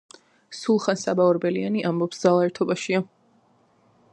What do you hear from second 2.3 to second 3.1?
ერთობაშია''